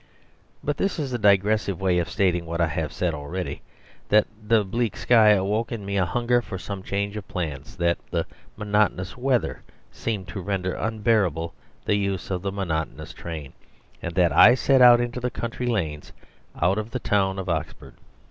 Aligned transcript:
But 0.63 0.77
this 0.77 0.97
is 0.97 1.13
a 1.13 1.19
digressive 1.19 1.79
way 1.79 1.99
of 1.99 2.09
stating 2.09 2.47
what 2.47 2.59
I 2.59 2.69
have 2.69 2.91
said 2.91 3.13
already 3.13 3.61
that 4.09 4.25
the 4.41 4.65
bleak 4.65 4.97
sky 4.97 5.29
awoke 5.29 5.71
in 5.71 5.85
me 5.85 5.95
a 5.95 6.07
hunger 6.07 6.41
for 6.41 6.57
some 6.57 6.81
change 6.81 7.15
of 7.17 7.27
plans, 7.27 7.75
that 7.75 7.99
the 8.09 8.25
monotonous 8.57 9.15
weather 9.15 9.61
seemed 9.91 10.27
to 10.29 10.41
render 10.41 10.73
unbearable 10.73 11.53
the 11.85 11.97
use 11.97 12.31
of 12.31 12.41
the 12.41 12.51
monotonous 12.51 13.13
train, 13.13 13.53
and 14.01 14.15
that 14.15 14.31
I 14.33 14.55
set 14.55 14.81
out 14.81 14.99
into 14.99 15.19
the 15.19 15.29
country 15.29 15.67
lanes, 15.67 16.13
out 16.59 16.79
of 16.79 16.89
the 16.89 16.99
town 16.99 17.37
of 17.37 17.47
Oxford. 17.47 17.93